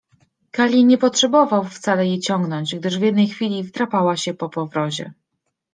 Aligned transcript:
Kali 0.51 0.85
nie 0.85 0.97
potrzebował 0.97 1.65
wcale 1.65 2.05
jej 2.07 2.19
ciągnąć, 2.19 2.75
gdyż 2.75 2.99
w 2.99 3.01
jednej 3.01 3.27
chwili 3.27 3.63
wdrapała 3.63 4.17
się 4.17 4.33
po 4.33 4.49
powrozie. 4.49 5.13